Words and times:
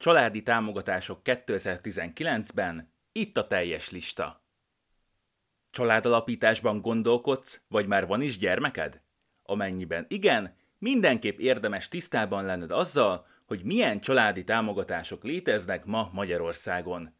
Családi 0.00 0.42
támogatások 0.42 1.20
2019-ben, 1.24 2.92
itt 3.12 3.36
a 3.36 3.46
teljes 3.46 3.90
lista. 3.90 4.44
Családalapításban 5.70 6.80
gondolkodsz, 6.80 7.60
vagy 7.68 7.86
már 7.86 8.06
van 8.06 8.22
is 8.22 8.38
gyermeked? 8.38 9.00
Amennyiben 9.42 10.06
igen, 10.08 10.56
mindenképp 10.78 11.38
érdemes 11.38 11.88
tisztában 11.88 12.44
lenned 12.44 12.70
azzal, 12.70 13.26
hogy 13.46 13.62
milyen 13.62 14.00
családi 14.00 14.44
támogatások 14.44 15.24
léteznek 15.24 15.84
ma 15.84 16.10
Magyarországon. 16.12 17.14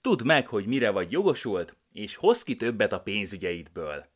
Tudd 0.00 0.24
meg, 0.24 0.46
hogy 0.46 0.66
mire 0.66 0.90
vagy 0.90 1.12
jogosult, 1.12 1.76
és 1.92 2.16
hozz 2.16 2.42
ki 2.42 2.56
többet 2.56 2.92
a 2.92 3.00
pénzügyeidből. 3.00 4.06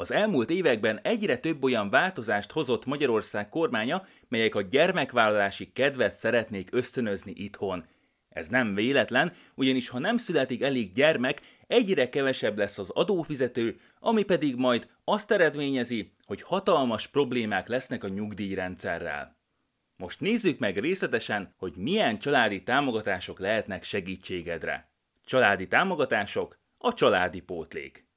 Az 0.00 0.12
elmúlt 0.12 0.50
években 0.50 1.00
egyre 1.02 1.36
több 1.36 1.64
olyan 1.64 1.90
változást 1.90 2.52
hozott 2.52 2.84
Magyarország 2.84 3.48
kormánya, 3.48 4.06
melyek 4.28 4.54
a 4.54 4.62
gyermekvállalási 4.62 5.72
kedvet 5.72 6.12
szeretnék 6.12 6.68
ösztönözni 6.72 7.32
itthon. 7.34 7.84
Ez 8.28 8.48
nem 8.48 8.74
véletlen, 8.74 9.32
ugyanis 9.54 9.88
ha 9.88 9.98
nem 9.98 10.16
születik 10.16 10.62
elég 10.62 10.92
gyermek, 10.92 11.40
egyre 11.66 12.08
kevesebb 12.08 12.58
lesz 12.58 12.78
az 12.78 12.90
adófizető, 12.90 13.80
ami 13.98 14.22
pedig 14.22 14.56
majd 14.56 14.88
azt 15.04 15.30
eredményezi, 15.30 16.12
hogy 16.26 16.42
hatalmas 16.42 17.06
problémák 17.06 17.68
lesznek 17.68 18.04
a 18.04 18.08
nyugdíjrendszerrel. 18.08 19.36
Most 19.96 20.20
nézzük 20.20 20.58
meg 20.58 20.78
részletesen, 20.78 21.54
hogy 21.56 21.72
milyen 21.76 22.18
családi 22.18 22.62
támogatások 22.62 23.38
lehetnek 23.38 23.82
segítségedre. 23.82 24.90
Családi 25.24 25.68
támogatások, 25.68 26.58
a 26.78 26.94
családi 26.94 27.40
pótlék. 27.40 28.09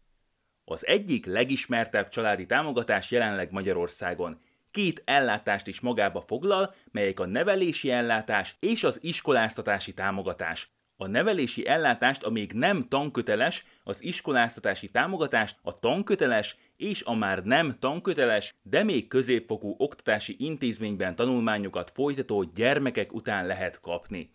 Az 0.65 0.87
egyik 0.87 1.25
legismertebb 1.25 2.09
családi 2.09 2.45
támogatás 2.45 3.11
jelenleg 3.11 3.51
Magyarországon. 3.51 4.39
Két 4.71 5.01
ellátást 5.05 5.67
is 5.67 5.79
magába 5.79 6.21
foglal, 6.21 6.75
melyek 6.91 7.19
a 7.19 7.25
nevelési 7.25 7.91
ellátás 7.91 8.55
és 8.59 8.83
az 8.83 8.99
iskoláztatási 9.01 9.93
támogatás. 9.93 10.71
A 10.95 11.07
nevelési 11.07 11.67
ellátást 11.67 12.23
a 12.23 12.29
még 12.29 12.51
nem 12.51 12.87
tanköteles, 12.87 13.65
az 13.83 14.03
iskoláztatási 14.03 14.89
támogatást 14.89 15.57
a 15.61 15.79
tanköteles 15.79 16.57
és 16.77 17.03
a 17.03 17.13
már 17.13 17.43
nem 17.43 17.75
tanköteles, 17.79 18.55
de 18.61 18.83
még 18.83 19.07
középfokú 19.07 19.75
oktatási 19.77 20.35
intézményben 20.39 21.15
tanulmányokat 21.15 21.91
folytató 21.91 22.43
gyermekek 22.43 23.13
után 23.13 23.47
lehet 23.47 23.79
kapni. 23.79 24.31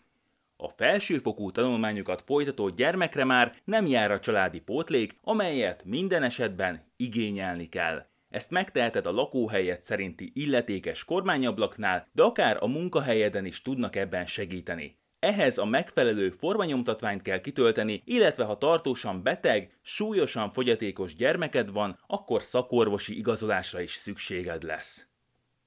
A 0.60 0.68
felsőfokú 0.68 1.50
tanulmányokat 1.50 2.22
folytató 2.26 2.68
gyermekre 2.68 3.24
már 3.24 3.52
nem 3.64 3.86
jár 3.86 4.10
a 4.10 4.20
családi 4.20 4.60
pótlék, 4.60 5.16
amelyet 5.22 5.84
minden 5.84 6.22
esetben 6.22 6.82
igényelni 6.96 7.68
kell. 7.68 8.06
Ezt 8.30 8.50
megteheted 8.50 9.06
a 9.06 9.12
lakóhelyet 9.12 9.82
szerinti 9.82 10.32
illetékes 10.34 11.04
kormányablaknál, 11.04 12.08
de 12.12 12.22
akár 12.22 12.56
a 12.60 12.66
munkahelyeden 12.66 13.44
is 13.44 13.62
tudnak 13.62 13.96
ebben 13.96 14.26
segíteni. 14.26 14.98
Ehhez 15.18 15.58
a 15.58 15.64
megfelelő 15.64 16.30
formanyomtatványt 16.30 17.22
kell 17.22 17.40
kitölteni, 17.40 18.02
illetve 18.04 18.44
ha 18.44 18.58
tartósan 18.58 19.22
beteg, 19.22 19.78
súlyosan 19.82 20.52
fogyatékos 20.52 21.14
gyermeked 21.14 21.72
van, 21.72 21.98
akkor 22.06 22.42
szakorvosi 22.42 23.16
igazolásra 23.16 23.80
is 23.80 23.94
szükséged 23.94 24.62
lesz. 24.62 25.06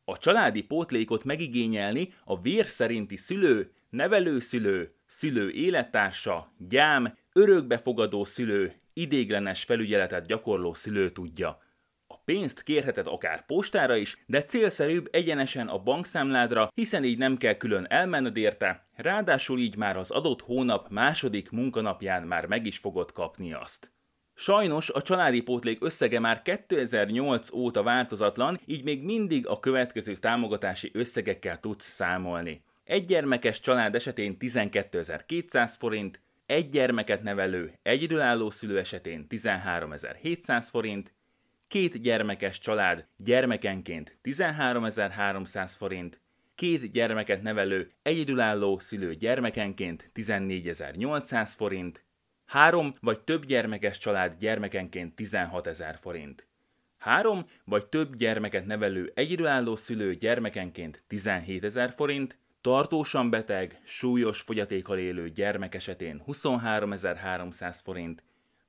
A 0.05 0.17
családi 0.17 0.63
pótlékot 0.63 1.23
megigényelni 1.23 2.13
a 2.25 2.41
vér 2.41 2.65
szerinti 2.67 3.15
szülő, 3.17 3.71
nevelőszülő, 3.91 4.95
szülő 5.05 5.51
élettársa, 5.51 6.53
gyám, 6.57 7.17
örökbefogadó 7.33 8.23
szülő, 8.23 8.73
idéglenes 8.93 9.63
felügyeletet 9.63 10.25
gyakorló 10.25 10.73
szülő 10.73 11.09
tudja. 11.09 11.59
A 12.07 12.17
pénzt 12.17 12.63
kérheted 12.63 13.07
akár 13.07 13.45
postára 13.45 13.95
is, 13.95 14.23
de 14.25 14.43
célszerűbb 14.43 15.07
egyenesen 15.11 15.67
a 15.67 15.77
bankszámládra, 15.77 16.69
hiszen 16.73 17.03
így 17.03 17.17
nem 17.17 17.37
kell 17.37 17.53
külön 17.53 17.85
elmenned 17.89 18.37
érte, 18.37 18.87
ráadásul 18.95 19.59
így 19.59 19.75
már 19.75 19.97
az 19.97 20.11
adott 20.11 20.41
hónap 20.41 20.89
második 20.89 21.49
munkanapján 21.49 22.23
már 22.23 22.45
meg 22.45 22.65
is 22.65 22.77
fogod 22.77 23.11
kapni 23.11 23.53
azt. 23.53 23.91
Sajnos 24.33 24.89
a 24.89 25.01
családi 25.01 25.41
pótlék 25.41 25.83
összege 25.83 26.19
már 26.19 26.41
2008 26.41 27.51
óta 27.53 27.83
változatlan, 27.83 28.59
így 28.65 28.83
még 28.83 29.03
mindig 29.03 29.47
a 29.47 29.59
következő 29.59 30.13
támogatási 30.13 30.91
összegekkel 30.93 31.59
tudsz 31.59 31.85
számolni. 31.85 32.63
Egy 32.91 33.05
gyermekes 33.05 33.59
család 33.59 33.95
esetén 33.95 34.37
12.200 34.39 35.73
forint, 35.79 36.21
egy 36.45 36.69
gyermeket 36.69 37.23
nevelő, 37.23 37.73
egyedülálló 37.81 38.49
szülő 38.49 38.79
esetén 38.79 39.25
13.700 39.29 40.67
forint, 40.69 41.13
két 41.67 42.01
gyermekes 42.01 42.59
család 42.59 43.05
gyermekenként 43.17 44.17
13.300 44.23 45.71
forint, 45.77 46.21
két 46.55 46.91
gyermeket 46.91 47.41
nevelő, 47.41 47.91
egyedülálló 48.01 48.79
szülő 48.79 49.15
gyermekenként 49.15 50.11
14.800 50.15 51.51
forint, 51.55 52.03
három 52.45 52.91
vagy 53.01 53.19
több 53.19 53.45
gyermekes 53.45 53.97
család 53.97 54.35
gyermekenként 54.39 55.13
16.000 55.17 55.95
forint. 56.01 56.47
Három 56.97 57.45
vagy 57.63 57.85
több 57.85 58.15
gyermeket 58.15 58.65
nevelő 58.65 59.11
egyedülálló 59.15 59.75
szülő 59.75 60.15
gyermekenként 60.15 61.03
17.000 61.09 61.93
forint, 61.95 62.39
Tartósan 62.61 63.29
beteg, 63.29 63.81
súlyos 63.83 64.41
fogyatékkal 64.41 64.97
élő 64.97 65.29
gyermek 65.29 65.75
esetén 65.75 66.23
23.300 66.27 67.79
forint, 67.83 68.23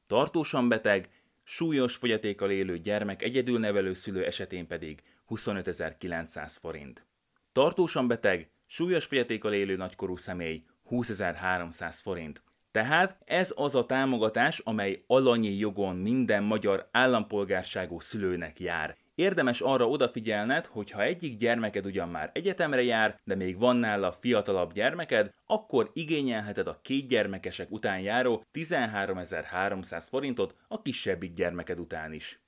tartósan 0.06 0.68
beteg, 0.68 1.08
súlyos 1.42 1.96
fogyatékkal 1.96 2.50
élő 2.50 2.78
gyermek 2.78 3.22
egyedülnevelő 3.22 3.92
szülő 3.92 4.24
esetén 4.24 4.66
pedig 4.66 5.02
25.900 5.28 6.56
forint. 6.60 7.06
Tartósan 7.52 8.08
beteg, 8.08 8.50
súlyos 8.66 9.04
fogyatékkal 9.04 9.52
élő 9.52 9.76
nagykorú 9.76 10.16
személy 10.16 10.64
20.300 10.90 11.98
forint. 12.02 12.42
Tehát 12.70 13.18
ez 13.24 13.52
az 13.56 13.74
a 13.74 13.86
támogatás, 13.86 14.58
amely 14.58 15.04
alanyi 15.06 15.56
jogon 15.56 15.96
minden 15.96 16.42
magyar 16.42 16.88
állampolgárságú 16.90 18.00
szülőnek 18.00 18.60
jár. 18.60 18.96
Érdemes 19.14 19.60
arra 19.60 19.88
odafigyelned, 19.88 20.66
hogy 20.66 20.90
ha 20.90 21.02
egyik 21.02 21.36
gyermeked 21.36 21.86
ugyan 21.86 22.08
már 22.08 22.30
egyetemre 22.34 22.82
jár, 22.82 23.20
de 23.24 23.34
még 23.34 23.58
van 23.58 23.76
nála 23.76 24.12
fiatalabb 24.12 24.72
gyermeked, 24.72 25.34
akkor 25.46 25.90
igényelheted 25.92 26.66
a 26.66 26.78
két 26.82 27.08
gyermekesek 27.08 27.70
után 27.70 28.00
járó 28.00 28.44
13.300 28.52 30.06
forintot 30.08 30.54
a 30.68 30.82
kisebbik 30.82 31.34
gyermeked 31.34 31.78
után 31.78 32.12
is. 32.12 32.40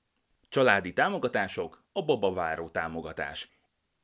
Családi 0.49 0.93
támogatások, 0.93 1.85
a 1.93 2.05
babaváró 2.05 2.69
támogatás. 2.69 3.51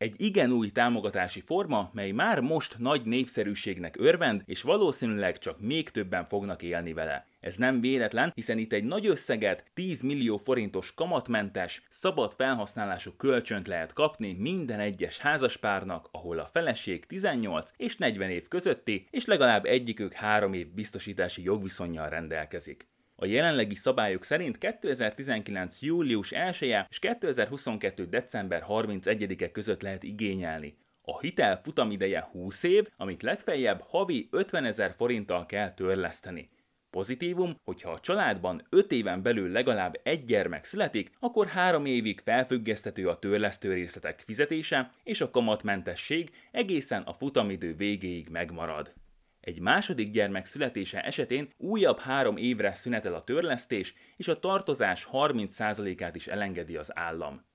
Egy 0.01 0.15
igen 0.17 0.53
új 0.53 0.71
támogatási 0.71 1.41
forma, 1.41 1.91
mely 1.93 2.11
már 2.11 2.41
most 2.41 2.79
nagy 2.79 3.05
népszerűségnek 3.05 3.97
örvend, 3.99 4.43
és 4.47 4.63
valószínűleg 4.63 5.39
csak 5.39 5.61
még 5.61 5.91
többen 5.91 6.25
fognak 6.25 6.63
élni 6.63 6.93
vele. 6.93 7.27
Ez 7.41 7.57
nem 7.57 7.81
véletlen, 7.81 8.33
hiszen 8.35 8.59
itt 8.59 8.73
egy 8.73 8.85
nagy 8.85 9.07
összeget, 9.07 9.65
10 9.75 10.01
millió 10.01 10.37
forintos 10.37 10.95
kamatmentes, 10.95 11.83
szabad 11.89 12.33
felhasználású 12.33 13.13
kölcsönt 13.13 13.67
lehet 13.67 13.93
kapni 13.93 14.33
minden 14.33 14.81
egyes 14.81 15.19
házaspárnak, 15.19 16.09
ahol 16.11 16.39
a 16.39 16.49
feleség 16.53 17.07
18 17.07 17.73
és 17.77 17.97
40 17.97 18.31
év 18.31 18.49
közötti, 18.49 19.07
és 19.11 19.25
legalább 19.25 19.65
egyikük 19.65 20.13
3 20.13 20.53
év 20.53 20.69
biztosítási 20.75 21.43
jogviszonyjal 21.43 22.09
rendelkezik. 22.09 22.89
A 23.23 23.27
jelenlegi 23.27 23.75
szabályok 23.75 24.25
szerint 24.25 24.59
2019. 24.59 25.83
július 25.83 26.33
1 26.33 26.63
-e 26.63 26.87
és 26.91 26.99
2022. 26.99 28.07
december 28.07 28.65
31-e 28.69 29.51
között 29.51 29.83
lehet 29.83 30.03
igényelni. 30.03 30.77
A 31.03 31.21
hitel 31.21 31.61
futamideje 31.63 32.29
20 32.33 32.63
év, 32.63 32.87
amit 32.97 33.23
legfeljebb 33.23 33.81
havi 33.81 34.29
50 34.31 34.65
ezer 34.65 34.95
forinttal 34.97 35.47
kell 35.47 35.75
törleszteni. 35.75 36.51
Pozitívum, 36.91 37.55
hogyha 37.65 37.91
a 37.91 38.01
családban 38.01 38.67
5 38.71 38.93
éven 38.93 39.23
belül 39.23 39.51
legalább 39.51 40.01
egy 40.03 40.25
gyermek 40.25 40.65
születik, 40.65 41.11
akkor 41.19 41.47
3 41.47 41.85
évig 41.85 42.21
felfüggesztető 42.21 43.09
a 43.09 43.19
törlesztő 43.19 43.73
részletek 43.73 44.23
fizetése, 44.27 44.93
és 45.05 45.21
a 45.21 45.31
kamatmentesség 45.31 46.31
egészen 46.51 47.03
a 47.03 47.13
futamidő 47.13 47.75
végéig 47.75 48.29
megmarad. 48.29 48.93
Egy 49.41 49.61
második 49.61 50.11
gyermek 50.11 50.47
születése 50.47 51.01
esetén 51.03 51.49
újabb 51.57 51.99
három 51.99 52.37
évre 52.37 52.75
szünetel 52.75 53.15
a 53.15 53.25
törlesztés, 53.25 53.95
és 54.17 54.29
a 54.29 54.39
tartozás 54.39 55.09
30%-át 55.13 56.15
is 56.15 56.27
elengedi 56.27 56.77
az 56.77 56.97
állam. 56.97 57.49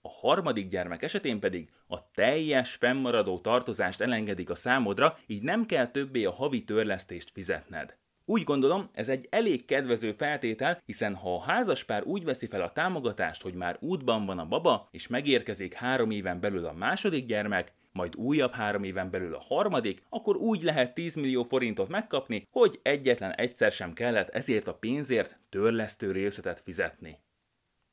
A 0.00 0.08
harmadik 0.08 0.68
gyermek 0.68 1.02
esetén 1.02 1.40
pedig 1.40 1.70
a 1.86 2.10
teljes 2.10 2.74
fennmaradó 2.74 3.38
tartozást 3.38 4.00
elengedik 4.00 4.50
a 4.50 4.54
számodra, 4.54 5.18
így 5.26 5.42
nem 5.42 5.66
kell 5.66 5.86
többé 5.86 6.24
a 6.24 6.32
havi 6.32 6.64
törlesztést 6.64 7.30
fizetned. 7.30 7.96
Úgy 8.24 8.44
gondolom, 8.44 8.90
ez 8.92 9.08
egy 9.08 9.26
elég 9.30 9.64
kedvező 9.64 10.12
feltétel, 10.12 10.82
hiszen 10.84 11.14
ha 11.14 11.34
a 11.34 11.40
házaspár 11.40 12.02
úgy 12.04 12.24
veszi 12.24 12.46
fel 12.46 12.62
a 12.62 12.72
támogatást, 12.72 13.42
hogy 13.42 13.54
már 13.54 13.76
útban 13.80 14.26
van 14.26 14.38
a 14.38 14.46
baba, 14.46 14.88
és 14.90 15.08
megérkezik 15.08 15.74
három 15.74 16.10
éven 16.10 16.40
belül 16.40 16.66
a 16.66 16.72
második 16.72 17.26
gyermek, 17.26 17.72
majd 17.92 18.16
újabb 18.16 18.52
három 18.52 18.84
éven 18.84 19.10
belül 19.10 19.34
a 19.34 19.40
harmadik, 19.40 20.02
akkor 20.08 20.36
úgy 20.36 20.62
lehet 20.62 20.94
10 20.94 21.14
millió 21.14 21.42
forintot 21.42 21.88
megkapni, 21.88 22.48
hogy 22.50 22.80
egyetlen 22.82 23.32
egyszer 23.32 23.72
sem 23.72 23.92
kellett 23.92 24.28
ezért 24.28 24.66
a 24.66 24.74
pénzért 24.74 25.38
törlesztő 25.48 26.12
részletet 26.12 26.60
fizetni. 26.60 27.18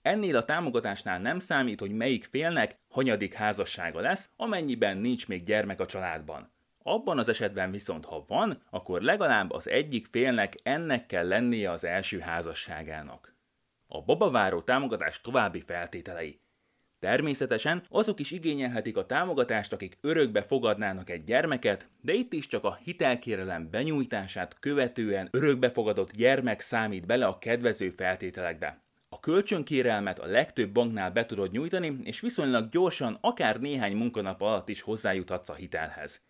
Ennél 0.01 0.35
a 0.35 0.45
támogatásnál 0.45 1.19
nem 1.19 1.39
számít, 1.39 1.79
hogy 1.79 1.91
melyik 1.91 2.23
félnek 2.25 2.79
hanyadik 2.89 3.33
házassága 3.33 3.99
lesz, 3.99 4.29
amennyiben 4.35 4.97
nincs 4.97 5.27
még 5.27 5.43
gyermek 5.43 5.79
a 5.79 5.85
családban. 5.85 6.51
Abban 6.83 7.17
az 7.17 7.29
esetben 7.29 7.71
viszont, 7.71 8.05
ha 8.05 8.25
van, 8.27 8.61
akkor 8.69 9.01
legalább 9.01 9.51
az 9.51 9.67
egyik 9.67 10.07
félnek 10.11 10.55
ennek 10.63 11.05
kell 11.05 11.27
lennie 11.27 11.71
az 11.71 11.83
első 11.83 12.19
házasságának. 12.19 13.35
A 13.87 14.01
babaváró 14.01 14.61
támogatás 14.61 15.21
további 15.21 15.61
feltételei. 15.61 16.41
Természetesen 16.99 17.83
azok 17.89 18.19
is 18.19 18.31
igényelhetik 18.31 18.97
a 18.97 19.05
támogatást, 19.05 19.73
akik 19.73 19.97
örökbe 20.01 20.41
fogadnának 20.41 21.09
egy 21.09 21.23
gyermeket, 21.23 21.87
de 22.01 22.13
itt 22.13 22.33
is 22.33 22.47
csak 22.47 22.63
a 22.63 22.79
hitelkérelem 22.83 23.69
benyújtását 23.69 24.59
követően 24.59 25.27
örökbefogadott 25.31 26.11
gyermek 26.11 26.59
számít 26.59 27.05
bele 27.05 27.25
a 27.25 27.37
kedvező 27.37 27.89
feltételekbe. 27.89 28.81
A 29.09 29.19
kölcsönkérelmet 29.19 30.19
a 30.19 30.25
legtöbb 30.25 30.71
banknál 30.71 31.11
be 31.11 31.25
tudod 31.25 31.51
nyújtani, 31.51 31.97
és 32.03 32.19
viszonylag 32.19 32.69
gyorsan, 32.69 33.17
akár 33.21 33.59
néhány 33.59 33.95
munkanap 33.95 34.41
alatt 34.41 34.69
is 34.69 34.81
hozzájuthatsz 34.81 35.49
a 35.49 35.53
hitelhez. 35.53 36.21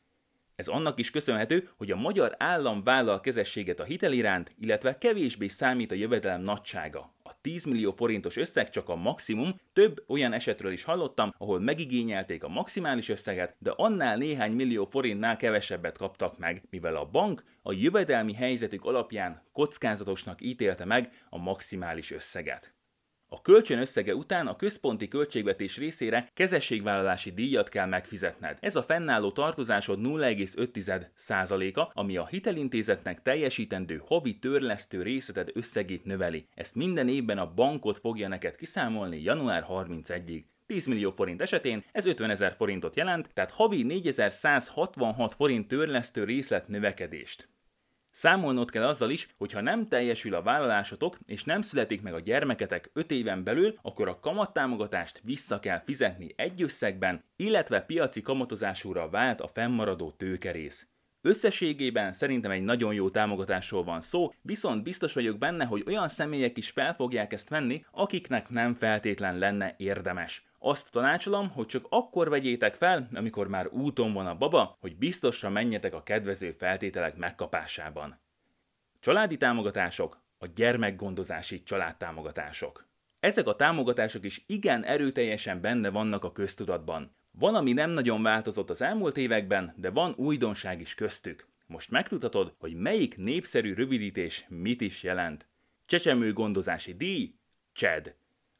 Ez 0.55 0.67
annak 0.67 0.99
is 0.99 1.11
köszönhető, 1.11 1.69
hogy 1.77 1.91
a 1.91 1.95
magyar 1.95 2.35
állam 2.37 2.83
vállal 2.83 3.19
kezességet 3.19 3.79
a 3.79 3.83
hitel 3.83 4.11
iránt, 4.11 4.55
illetve 4.59 4.97
kevésbé 4.97 5.47
számít 5.47 5.91
a 5.91 5.95
jövedelem 5.95 6.41
nagysága. 6.41 7.13
A 7.39 7.41
10 7.41 7.65
millió 7.65 7.91
forintos 7.91 8.37
összeg 8.37 8.69
csak 8.69 8.89
a 8.89 8.95
maximum, 8.95 9.59
több 9.73 10.03
olyan 10.07 10.33
esetről 10.33 10.71
is 10.71 10.83
hallottam, 10.83 11.33
ahol 11.37 11.59
megigényelték 11.59 12.43
a 12.43 12.47
maximális 12.47 13.09
összeget, 13.09 13.55
de 13.59 13.73
annál 13.75 14.17
néhány 14.17 14.51
millió 14.51 14.85
forintnál 14.85 15.37
kevesebbet 15.37 15.97
kaptak 15.97 16.37
meg, 16.37 16.63
mivel 16.69 16.95
a 16.95 17.05
bank 17.05 17.43
a 17.61 17.73
jövedelmi 17.73 18.33
helyzetük 18.33 18.85
alapján 18.85 19.43
kockázatosnak 19.51 20.41
ítélte 20.41 20.85
meg 20.85 21.11
a 21.29 21.37
maximális 21.37 22.11
összeget. 22.11 22.73
A 23.31 23.41
kölcsön 23.41 23.79
összege 23.79 24.15
után 24.15 24.47
a 24.47 24.55
központi 24.55 25.07
költségvetés 25.07 25.77
részére 25.77 26.29
kezességvállalási 26.33 27.31
díjat 27.31 27.69
kell 27.69 27.85
megfizetned. 27.85 28.57
Ez 28.61 28.75
a 28.75 28.83
fennálló 28.83 29.31
tartozásod 29.31 29.99
0,5%-a, 30.01 31.91
ami 31.93 32.17
a 32.17 32.27
hitelintézetnek 32.27 33.21
teljesítendő 33.21 34.01
havi 34.05 34.39
törlesztő 34.39 35.01
részleted 35.01 35.49
összegét 35.53 36.05
növeli. 36.05 36.47
Ezt 36.55 36.75
minden 36.75 37.07
évben 37.07 37.37
a 37.37 37.53
bankot 37.53 37.99
fogja 37.99 38.27
neked 38.27 38.55
kiszámolni 38.55 39.21
január 39.21 39.65
31-ig. 39.69 40.43
10 40.65 40.85
millió 40.85 41.11
forint 41.11 41.41
esetén 41.41 41.83
ez 41.91 42.05
50 42.05 42.29
ezer 42.29 42.53
forintot 42.53 42.95
jelent, 42.95 43.29
tehát 43.33 43.51
havi 43.51 43.83
4166 43.83 45.35
forint 45.35 45.67
törlesztő 45.67 46.23
részlet 46.23 46.67
növekedést. 46.67 47.49
Számolnod 48.11 48.71
kell 48.71 48.87
azzal 48.87 49.09
is, 49.09 49.27
hogy 49.37 49.51
ha 49.51 49.61
nem 49.61 49.87
teljesül 49.87 50.35
a 50.35 50.41
vállalásotok, 50.41 51.17
és 51.25 51.43
nem 51.43 51.61
születik 51.61 52.01
meg 52.01 52.13
a 52.13 52.19
gyermeketek 52.19 52.89
5 52.93 53.11
éven 53.11 53.43
belül, 53.43 53.77
akkor 53.81 54.07
a 54.07 54.19
kamattámogatást 54.19 55.21
vissza 55.23 55.59
kell 55.59 55.79
fizetni 55.79 56.33
egy 56.35 56.61
összegben, 56.61 57.23
illetve 57.35 57.81
piaci 57.81 58.21
kamatozásúra 58.21 59.09
vált 59.09 59.41
a 59.41 59.47
fennmaradó 59.47 60.11
tőkerész. 60.11 60.87
Összességében 61.21 62.13
szerintem 62.13 62.51
egy 62.51 62.63
nagyon 62.63 62.93
jó 62.93 63.09
támogatásról 63.09 63.83
van 63.83 64.01
szó, 64.01 64.33
viszont 64.41 64.83
biztos 64.83 65.13
vagyok 65.13 65.37
benne, 65.37 65.65
hogy 65.65 65.83
olyan 65.87 66.07
személyek 66.07 66.57
is 66.57 66.69
fel 66.69 66.93
fogják 66.93 67.33
ezt 67.33 67.49
venni, 67.49 67.85
akiknek 67.91 68.49
nem 68.49 68.73
feltétlen 68.73 69.37
lenne 69.37 69.75
érdemes. 69.77 70.47
Azt 70.59 70.91
tanácsolom, 70.91 71.49
hogy 71.49 71.65
csak 71.65 71.85
akkor 71.89 72.29
vegyétek 72.29 72.75
fel, 72.75 73.09
amikor 73.13 73.47
már 73.47 73.67
úton 73.67 74.13
van 74.13 74.27
a 74.27 74.37
baba, 74.37 74.77
hogy 74.79 74.97
biztosra 74.97 75.49
menjetek 75.49 75.93
a 75.93 76.03
kedvező 76.03 76.51
feltételek 76.51 77.15
megkapásában. 77.17 78.19
Családi 78.99 79.37
támogatások, 79.37 80.21
a 80.37 80.45
gyermekgondozási 80.55 81.63
családtámogatások. 81.63 82.87
Ezek 83.19 83.47
a 83.47 83.55
támogatások 83.55 84.25
is 84.25 84.43
igen 84.47 84.83
erőteljesen 84.83 85.61
benne 85.61 85.89
vannak 85.89 86.23
a 86.23 86.31
köztudatban. 86.31 87.15
Van, 87.31 87.55
ami 87.55 87.73
nem 87.73 87.89
nagyon 87.89 88.23
változott 88.23 88.69
az 88.69 88.81
elmúlt 88.81 89.17
években, 89.17 89.73
de 89.77 89.89
van 89.89 90.13
újdonság 90.17 90.81
is 90.81 90.95
köztük. 90.95 91.47
Most 91.67 91.91
megtudhatod, 91.91 92.53
hogy 92.57 92.73
melyik 92.73 93.17
népszerű 93.17 93.73
rövidítés 93.73 94.45
mit 94.47 94.81
is 94.81 95.03
jelent. 95.03 95.47
Csecsemő 95.85 96.33
gondozási 96.33 96.93
díj, 96.93 97.33
CSED. 97.73 98.15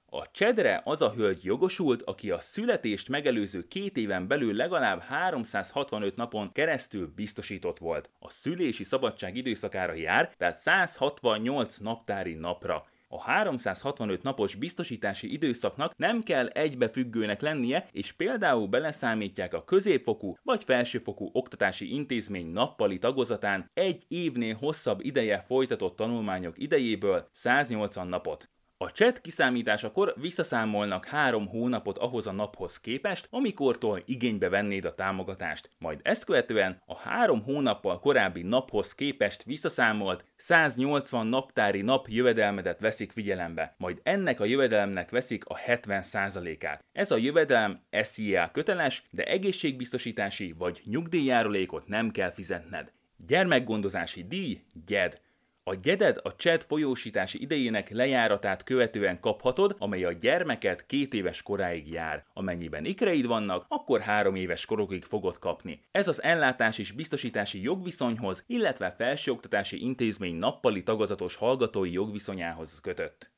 A 0.06 0.32
csedre 0.32 0.82
az 0.84 1.02
a 1.02 1.14
hölgy 1.14 1.44
jogosult, 1.44 2.02
aki 2.02 2.32
a 2.32 2.40
születést 2.40 3.10
megelőző 3.10 3.68
két 3.68 3.98
éven 3.98 4.28
belül 4.28 4.54
legalább 4.54 5.02
365 5.02 6.16
napon 6.16 6.52
keresztül 6.52 7.12
biztosított 7.16 7.78
volt. 7.78 8.10
A 8.20 8.30
szülési 8.30 8.84
szabadság 8.84 9.36
időszakára 9.36 9.94
jár, 9.94 10.36
tehát 10.36 10.56
168 10.56 11.78
naptári 11.78 12.34
napra. 12.34 12.88
A 13.12 13.22
365 13.22 14.24
napos 14.24 14.56
biztosítási 14.56 15.34
időszaknak 15.34 15.98
nem 15.98 16.24
kell 16.24 16.48
egybefüggőnek 16.48 17.42
lennie, 17.42 17.88
és 17.92 18.12
például 18.12 18.68
beleszámítják 18.68 19.54
a 19.54 19.64
középfokú 19.64 20.34
vagy 20.44 20.64
felsőfokú 20.64 21.30
oktatási 21.34 21.94
intézmény 21.94 22.48
nappali 22.48 22.98
tagozatán 22.98 23.70
egy 23.74 24.04
évnél 24.08 24.56
hosszabb 24.56 25.00
ideje 25.02 25.40
folytatott 25.40 25.96
tanulmányok 25.96 26.58
idejéből 26.58 27.28
180 27.32 28.08
napot. 28.08 28.50
A 28.82 28.90
chat 28.92 29.22
kiszámításakor 29.22 30.14
visszaszámolnak 30.18 31.06
három 31.06 31.48
hónapot 31.48 31.98
ahhoz 31.98 32.28
a 32.28 32.32
naphoz 32.32 32.80
képest, 32.80 33.28
amikortól 33.30 34.04
igénybe 34.06 34.50
vennéd 34.50 34.86
a 34.86 34.96
támogatást. 34.96 35.70
Majd 35.78 36.00
ezt 36.04 36.24
követően 36.24 36.82
a 36.86 36.98
három 36.98 37.44
hónappal 37.44 38.00
korábbi 38.00 38.42
naphoz 38.42 38.96
képest 38.96 39.44
visszaszámolt 39.44 40.26
180 40.36 41.28
naptári 41.28 41.82
nap 41.82 42.08
jövedelmedet 42.08 42.80
veszik 42.80 43.12
figyelembe, 43.12 43.76
majd 43.78 44.00
ennek 44.04 44.40
a 44.40 44.46
jövedelemnek 44.46 45.10
veszik 45.10 45.46
a 45.46 45.56
70%-át. 45.68 46.84
Ez 46.92 47.12
a 47.12 47.18
jövedelem 47.18 47.82
SZIA 47.92 48.50
köteles, 48.54 49.04
de 49.10 49.24
egészségbiztosítási 49.24 50.56
vagy 50.58 50.82
nyugdíjjárulékot 50.86 51.88
nem 51.88 52.12
kell 52.12 52.32
fizetned. 52.32 52.92
Gyermekgondozási 53.28 54.24
díj, 54.28 54.62
GYED. 54.86 55.22
A 55.70 55.76
gyeded 55.76 56.20
a 56.24 56.36
cset 56.36 56.64
folyósítási 56.64 57.42
idejének 57.42 57.90
lejáratát 57.90 58.64
követően 58.64 59.20
kaphatod, 59.20 59.76
amely 59.80 60.04
a 60.04 60.12
gyermeket 60.12 60.86
két 60.86 61.14
éves 61.14 61.42
koráig 61.42 61.92
jár. 61.92 62.26
Amennyiben 62.34 62.86
ikreid 62.86 63.26
vannak, 63.26 63.66
akkor 63.68 64.00
három 64.00 64.36
éves 64.36 64.66
korokig 64.66 65.04
fogod 65.04 65.40
kapni. 65.40 65.82
Ez 65.92 66.08
az 66.08 66.24
ellátás 66.24 66.78
és 66.78 66.92
biztosítási 66.92 67.62
jogviszonyhoz, 67.62 68.44
illetve 68.48 68.92
felsőoktatási 68.98 69.82
intézmény 69.82 70.36
nappali 70.36 70.84
tagozatos 70.84 71.36
hallgatói 71.36 71.92
jogviszonyához 71.92 72.80
kötött. 72.82 73.32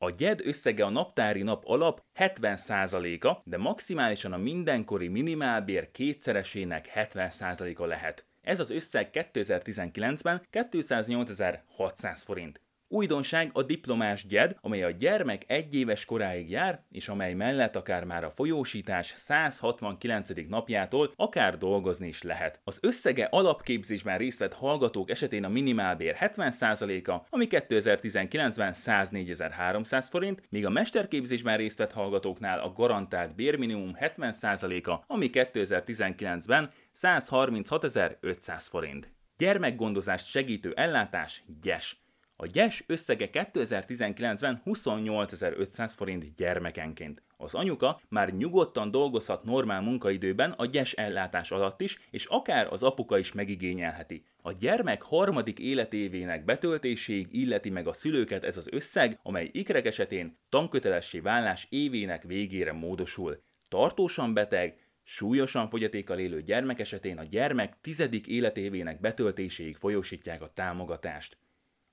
A 0.00 0.10
gyed 0.10 0.40
összege 0.46 0.84
a 0.84 0.88
naptári 0.88 1.42
nap 1.42 1.64
alap 1.66 2.02
70%-a, 2.18 3.40
de 3.44 3.56
maximálisan 3.56 4.32
a 4.32 4.36
mindenkori 4.36 5.08
minimálbér 5.08 5.90
kétszeresének 5.90 6.90
70%-a 6.94 7.84
lehet. 7.84 8.26
Ez 8.40 8.60
az 8.60 8.70
összeg 8.70 9.10
2019-ben 9.12 10.42
208.600 10.52 12.22
forint. 12.24 12.60
Újdonság 12.90 13.50
a 13.52 13.62
diplomás 13.62 14.26
gyed, 14.26 14.56
amely 14.60 14.82
a 14.82 14.90
gyermek 14.90 15.44
egy 15.46 15.74
éves 15.74 16.04
koráig 16.04 16.50
jár, 16.50 16.82
és 16.90 17.08
amely 17.08 17.34
mellett 17.34 17.76
akár 17.76 18.04
már 18.04 18.24
a 18.24 18.30
folyósítás 18.30 19.12
169. 19.16 20.30
napjától 20.48 21.12
akár 21.16 21.58
dolgozni 21.58 22.06
is 22.06 22.22
lehet. 22.22 22.60
Az 22.64 22.78
összege 22.82 23.24
alapképzésben 23.24 24.18
részt 24.18 24.38
vett 24.38 24.52
hallgatók 24.52 25.10
esetén 25.10 25.44
a 25.44 25.48
minimálbér 25.48 26.16
70%-a, 26.20 27.26
ami 27.30 27.46
2019-ben 27.50 28.72
104.300 28.74 30.06
forint, 30.10 30.42
míg 30.50 30.66
a 30.66 30.70
mesterképzésben 30.70 31.56
részt 31.56 31.78
vett 31.78 31.92
hallgatóknál 31.92 32.60
a 32.60 32.72
garantált 32.72 33.34
bérminimum 33.34 33.96
70%-a, 34.00 35.04
ami 35.06 35.30
2019-ben 35.32 36.70
136.500 37.00 38.66
forint. 38.70 39.12
Gyermekgondozást 39.36 40.26
segítő 40.26 40.72
ellátás 40.76 41.44
GYES. 41.60 42.07
A 42.40 42.46
gyes 42.46 42.84
összege 42.86 43.28
2019-ben 43.32 44.62
28.500 44.64 45.92
forint 45.96 46.34
gyermekenként. 46.34 47.22
Az 47.36 47.54
anyuka 47.54 48.00
már 48.08 48.34
nyugodtan 48.34 48.90
dolgozhat 48.90 49.44
normál 49.44 49.80
munkaidőben 49.80 50.50
a 50.50 50.66
gyes 50.66 50.92
ellátás 50.92 51.50
alatt 51.50 51.80
is, 51.80 51.98
és 52.10 52.24
akár 52.24 52.66
az 52.72 52.82
apuka 52.82 53.18
is 53.18 53.32
megigényelheti. 53.32 54.24
A 54.42 54.52
gyermek 54.52 55.02
harmadik 55.02 55.58
életévének 55.58 56.44
betöltéséig 56.44 57.28
illeti 57.30 57.70
meg 57.70 57.86
a 57.86 57.92
szülőket 57.92 58.44
ez 58.44 58.56
az 58.56 58.68
összeg, 58.70 59.18
amely 59.22 59.50
ikrek 59.52 59.86
esetén 59.86 60.38
tankötelessé 60.48 61.20
válás 61.20 61.66
évének 61.70 62.22
végére 62.22 62.72
módosul. 62.72 63.42
Tartósan 63.68 64.34
beteg, 64.34 64.86
Súlyosan 65.10 65.68
fogyatékkal 65.68 66.18
élő 66.18 66.42
gyermek 66.42 66.80
esetén 66.80 67.18
a 67.18 67.24
gyermek 67.24 67.76
tizedik 67.80 68.26
életévének 68.26 69.00
betöltéséig 69.00 69.76
folyósítják 69.76 70.42
a 70.42 70.52
támogatást. 70.54 71.38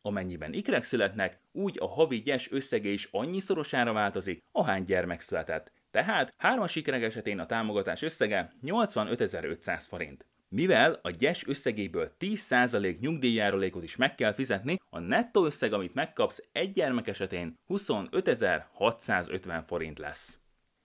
Amennyiben 0.05 0.53
ikrek 0.53 0.83
születnek, 0.83 1.39
úgy 1.51 1.77
a 1.79 1.87
havi 1.87 2.21
gyes 2.21 2.51
összege 2.51 2.89
is 2.89 3.07
annyiszorosára 3.11 3.93
változik, 3.93 4.43
ahány 4.51 4.83
gyermek 4.83 5.21
született. 5.21 5.71
Tehát 5.91 6.33
hármas 6.37 6.75
ikrek 6.75 7.01
esetén 7.03 7.39
a 7.39 7.45
támogatás 7.45 8.01
összege 8.01 8.51
85.500 8.63 9.85
forint. 9.87 10.25
Mivel 10.49 10.99
a 11.01 11.09
gyes 11.09 11.47
összegéből 11.47 12.09
10% 12.19 12.99
nyugdíjjárulékot 12.99 13.83
is 13.83 13.95
meg 13.95 14.15
kell 14.15 14.33
fizetni, 14.33 14.79
a 14.89 14.99
nettó 14.99 15.45
összeg, 15.45 15.73
amit 15.73 15.93
megkapsz 15.93 16.43
egy 16.51 16.71
gyermek 16.71 17.07
esetén 17.07 17.59
25.650 17.69 19.63
forint 19.67 19.99
lesz. 19.99 20.39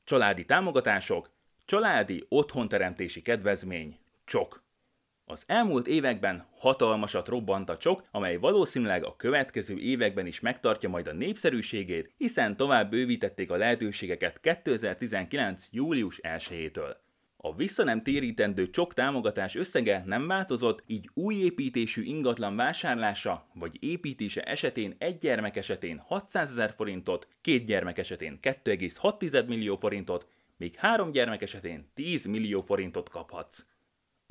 Családi 0.04 0.44
támogatások, 0.44 1.30
családi 1.64 2.24
otthonteremtési 2.28 3.22
kedvezmény, 3.22 3.98
csok. 4.24 4.62
Az 5.30 5.44
elmúlt 5.46 5.86
években 5.86 6.46
hatalmasat 6.58 7.28
robbant 7.28 7.68
a 7.68 7.76
csok, 7.76 8.04
amely 8.10 8.36
valószínűleg 8.36 9.04
a 9.04 9.16
következő 9.16 9.78
években 9.78 10.26
is 10.26 10.40
megtartja 10.40 10.88
majd 10.88 11.06
a 11.06 11.12
népszerűségét, 11.12 12.12
hiszen 12.16 12.56
tovább 12.56 12.90
bővítették 12.90 13.50
a 13.50 13.56
lehetőségeket 13.56 14.40
2019. 14.40 15.68
július 15.70 16.20
1-től. 16.22 16.96
A 17.36 17.54
vissza 17.54 17.84
nem 17.84 18.02
térítendő 18.02 18.70
csok 18.70 18.94
támogatás 18.94 19.54
összege 19.54 20.02
nem 20.06 20.26
változott, 20.26 20.84
így 20.86 21.10
új 21.14 21.34
építésű 21.34 22.02
ingatlan 22.02 22.56
vásárlása 22.56 23.46
vagy 23.54 23.76
építése 23.82 24.42
esetén 24.42 24.94
egy 24.98 25.18
gyermek 25.18 25.56
esetén 25.56 25.98
600 25.98 26.50
ezer 26.50 26.72
forintot, 26.76 27.28
két 27.40 27.66
gyermek 27.66 27.98
esetén 27.98 28.38
2,6 28.42 29.46
millió 29.46 29.76
forintot, 29.76 30.26
míg 30.56 30.76
három 30.76 31.10
gyermek 31.10 31.42
esetén 31.42 31.90
10 31.94 32.24
millió 32.24 32.60
forintot 32.60 33.08
kaphatsz. 33.08 33.64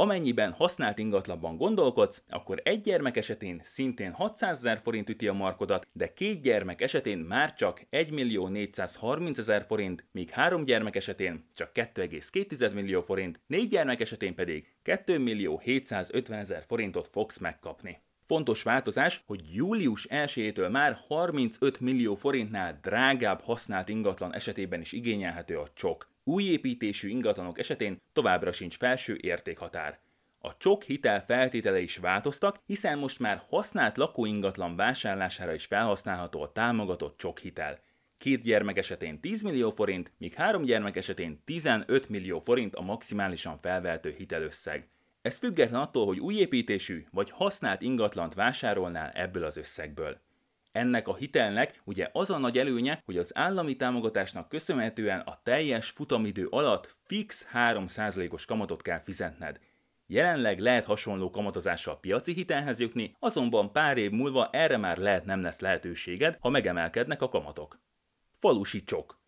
Amennyiben 0.01 0.51
használt 0.51 0.99
ingatlanban 0.99 1.57
gondolkodsz, 1.57 2.23
akkor 2.29 2.61
egy 2.63 2.81
gyermek 2.81 3.17
esetén 3.17 3.61
szintén 3.63 4.11
600 4.11 4.57
ezer 4.57 4.79
forint 4.79 5.09
üti 5.09 5.27
a 5.27 5.33
markodat, 5.33 5.87
de 5.93 6.13
két 6.13 6.41
gyermek 6.41 6.81
esetén 6.81 7.17
már 7.17 7.53
csak 7.53 7.85
1 7.89 8.11
millió 8.11 8.47
430 8.47 9.37
ezer 9.37 9.65
forint, 9.65 10.05
míg 10.11 10.29
három 10.29 10.65
gyermek 10.65 10.95
esetén 10.95 11.45
csak 11.53 11.71
2,2 11.73 12.73
millió 12.73 13.01
forint, 13.01 13.39
négy 13.47 13.69
gyermek 13.69 13.99
esetén 13.99 14.35
pedig 14.35 14.67
2 14.81 15.17
millió 15.17 15.59
750 15.59 16.39
ezer 16.39 16.63
forintot 16.67 17.07
fogsz 17.07 17.37
megkapni. 17.37 18.01
Fontos 18.29 18.63
változás, 18.63 19.23
hogy 19.25 19.41
július 19.53 20.07
1-től 20.09 20.71
már 20.71 20.97
35 21.07 21.79
millió 21.79 22.15
forintnál 22.15 22.79
drágább 22.81 23.41
használt 23.41 23.89
ingatlan 23.89 24.33
esetében 24.33 24.81
is 24.81 24.91
igényelhető 24.91 25.57
a 25.57 25.67
csok. 25.73 26.09
Új 26.23 26.43
építésű 26.43 27.09
ingatlanok 27.09 27.59
esetén 27.59 28.01
továbbra 28.13 28.51
sincs 28.51 28.77
felső 28.77 29.17
értékhatár. 29.21 29.99
A 30.39 30.57
csok 30.57 30.83
hitel 30.83 31.25
feltétele 31.25 31.79
is 31.79 31.97
változtak, 31.97 32.57
hiszen 32.65 32.97
most 32.97 33.19
már 33.19 33.43
használt 33.49 33.97
lakóingatlan 33.97 34.75
vásárlására 34.75 35.53
is 35.53 35.65
felhasználható 35.65 36.41
a 36.41 36.51
támogatott 36.51 37.17
csok 37.17 37.39
hitel. 37.39 37.79
Két 38.17 38.43
gyermek 38.43 38.77
esetén 38.77 39.19
10 39.19 39.41
millió 39.41 39.71
forint, 39.71 40.11
míg 40.17 40.33
három 40.33 40.63
gyermek 40.63 40.95
esetén 40.95 41.41
15 41.45 42.09
millió 42.09 42.39
forint 42.39 42.75
a 42.75 42.81
maximálisan 42.81 43.59
felvehető 43.61 44.15
hitelösszeg. 44.17 44.87
Ez 45.29 45.37
független 45.37 45.81
attól, 45.81 46.05
hogy 46.05 46.19
új 46.19 46.35
építésű 46.35 47.05
vagy 47.11 47.29
használt 47.29 47.81
ingatlant 47.81 48.33
vásárolnál 48.33 49.11
ebből 49.11 49.43
az 49.43 49.57
összegből. 49.57 50.21
Ennek 50.71 51.07
a 51.07 51.15
hitelnek 51.15 51.81
ugye 51.83 52.09
az 52.11 52.29
a 52.29 52.37
nagy 52.37 52.57
előnye, 52.57 53.01
hogy 53.05 53.17
az 53.17 53.37
állami 53.37 53.75
támogatásnak 53.75 54.49
köszönhetően 54.49 55.19
a 55.19 55.39
teljes 55.43 55.89
futamidő 55.89 56.47
alatt 56.47 56.95
fix 57.05 57.47
3%-os 57.53 58.45
kamatot 58.45 58.81
kell 58.81 58.99
fizetned. 58.99 59.59
Jelenleg 60.07 60.59
lehet 60.59 60.85
hasonló 60.85 61.29
kamatozással 61.29 61.99
piaci 61.99 62.33
hitelhez 62.33 62.79
jutni, 62.79 63.15
azonban 63.19 63.71
pár 63.71 63.97
év 63.97 64.11
múlva 64.11 64.49
erre 64.51 64.77
már 64.77 64.97
lehet 64.97 65.25
nem 65.25 65.41
lesz 65.41 65.59
lehetőséged, 65.59 66.37
ha 66.39 66.49
megemelkednek 66.49 67.21
a 67.21 67.29
kamatok. 67.29 67.79
Falusi 68.37 68.83
csok. 68.83 69.18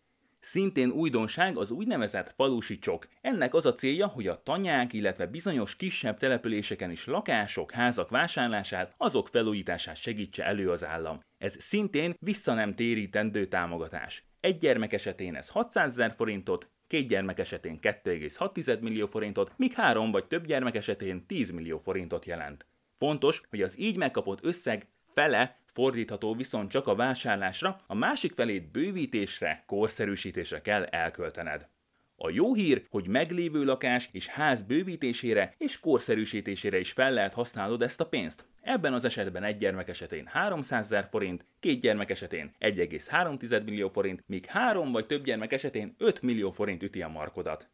Szintén 0.44 0.90
újdonság 0.90 1.56
az 1.56 1.70
úgynevezett 1.70 2.32
falusi 2.36 2.78
csok. 2.78 3.08
Ennek 3.20 3.54
az 3.54 3.66
a 3.66 3.72
célja, 3.72 4.06
hogy 4.06 4.26
a 4.26 4.42
tanyák, 4.42 4.92
illetve 4.92 5.26
bizonyos 5.26 5.76
kisebb 5.76 6.18
településeken 6.18 6.90
is 6.90 7.06
lakások, 7.06 7.72
házak 7.72 8.10
vásárlását, 8.10 8.94
azok 8.96 9.28
felújítását 9.28 9.96
segítse 9.96 10.44
elő 10.44 10.70
az 10.70 10.84
állam. 10.84 11.20
Ez 11.38 11.56
szintén 11.58 12.14
vissza 12.18 12.54
nem 12.54 12.74
térítendő 12.74 13.46
támogatás. 13.46 14.24
Egy 14.40 14.56
gyermek 14.56 14.92
esetén 14.92 15.34
ez 15.34 15.48
600 15.48 15.90
ezer 15.90 16.14
forintot, 16.16 16.70
két 16.86 17.08
gyermek 17.08 17.38
esetén 17.38 17.78
2,6 17.82 18.80
millió 18.80 19.06
forintot, 19.06 19.52
míg 19.56 19.72
három 19.72 20.10
vagy 20.10 20.26
több 20.26 20.46
gyermek 20.46 20.74
esetén 20.74 21.26
10 21.26 21.50
millió 21.50 21.78
forintot 21.78 22.24
jelent. 22.24 22.66
Fontos, 22.98 23.42
hogy 23.50 23.62
az 23.62 23.78
így 23.78 23.96
megkapott 23.96 24.44
összeg 24.44 24.88
fele 25.14 25.61
fordítható 25.72 26.34
viszont 26.34 26.70
csak 26.70 26.86
a 26.86 26.94
vásárlásra, 26.94 27.80
a 27.86 27.94
másik 27.94 28.32
felét 28.32 28.70
bővítésre, 28.70 29.64
korszerűsítésre 29.66 30.62
kell 30.62 30.84
elköltened. 30.84 31.68
A 32.16 32.30
jó 32.30 32.54
hír, 32.54 32.82
hogy 32.90 33.08
meglévő 33.08 33.64
lakás 33.64 34.08
és 34.12 34.26
ház 34.26 34.62
bővítésére 34.62 35.54
és 35.58 35.80
korszerűsítésére 35.80 36.78
is 36.78 36.92
fel 36.92 37.12
lehet 37.12 37.34
használnod 37.34 37.82
ezt 37.82 38.00
a 38.00 38.06
pénzt. 38.06 38.46
Ebben 38.60 38.92
az 38.92 39.04
esetben 39.04 39.44
egy 39.44 39.56
gyermek 39.56 39.88
esetén 39.88 40.26
300 40.26 40.84
ezer 40.84 41.08
forint, 41.10 41.46
két 41.60 41.80
gyermek 41.80 42.10
esetén 42.10 42.54
1,3 42.60 43.64
millió 43.64 43.88
forint, 43.88 44.24
míg 44.26 44.46
három 44.46 44.92
vagy 44.92 45.06
több 45.06 45.24
gyermek 45.24 45.52
esetén 45.52 45.94
5 45.98 46.22
millió 46.22 46.50
forint 46.50 46.82
üti 46.82 47.02
a 47.02 47.08
markodat. 47.08 47.70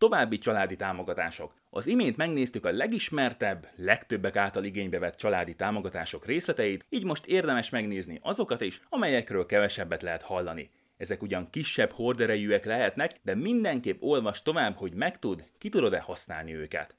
További 0.00 0.38
családi 0.38 0.76
támogatások. 0.76 1.54
Az 1.70 1.86
imént 1.86 2.16
megnéztük 2.16 2.64
a 2.64 2.70
legismertebb, 2.72 3.68
legtöbbek 3.76 4.36
által 4.36 4.64
igénybe 4.64 4.98
vett 4.98 5.16
családi 5.16 5.54
támogatások 5.54 6.26
részleteit, 6.26 6.86
így 6.88 7.04
most 7.04 7.26
érdemes 7.26 7.70
megnézni 7.70 8.18
azokat 8.22 8.60
is, 8.60 8.80
amelyekről 8.88 9.46
kevesebbet 9.46 10.02
lehet 10.02 10.22
hallani. 10.22 10.70
Ezek 10.96 11.22
ugyan 11.22 11.50
kisebb 11.50 11.90
horderejűek 11.90 12.64
lehetnek, 12.64 13.18
de 13.22 13.34
mindenképp 13.34 14.02
olvas 14.02 14.42
tovább, 14.42 14.76
hogy 14.76 14.92
megtud, 14.92 15.44
ki 15.58 15.68
tudod-e 15.68 16.00
használni 16.00 16.54
őket. 16.54 16.96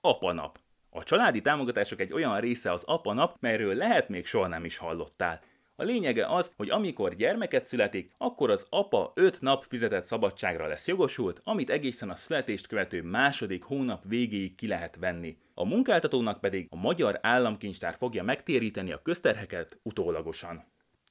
Apanap. 0.00 0.58
A 0.90 1.02
családi 1.02 1.40
támogatások 1.40 2.00
egy 2.00 2.12
olyan 2.12 2.40
része 2.40 2.72
az 2.72 2.84
apanap, 2.84 3.36
melyről 3.40 3.74
lehet 3.74 4.08
még 4.08 4.26
soha 4.26 4.46
nem 4.46 4.64
is 4.64 4.76
hallottál. 4.76 5.40
A 5.78 5.82
lényege 5.82 6.26
az, 6.26 6.52
hogy 6.56 6.70
amikor 6.70 7.14
gyermeket 7.14 7.64
születik, 7.64 8.10
akkor 8.18 8.50
az 8.50 8.66
apa 8.70 9.12
5 9.14 9.40
nap 9.40 9.64
fizetett 9.68 10.04
szabadságra 10.04 10.66
lesz 10.66 10.86
jogosult, 10.86 11.40
amit 11.44 11.70
egészen 11.70 12.10
a 12.10 12.14
születést 12.14 12.66
követő 12.66 13.02
második 13.02 13.62
hónap 13.62 14.02
végéig 14.04 14.54
ki 14.54 14.66
lehet 14.66 14.96
venni. 14.96 15.36
A 15.54 15.64
munkáltatónak 15.64 16.40
pedig 16.40 16.66
a 16.70 16.76
magyar 16.76 17.18
államkincstár 17.22 17.94
fogja 17.98 18.22
megtéríteni 18.22 18.92
a 18.92 19.02
közterheket 19.02 19.78
utólagosan. 19.82 20.64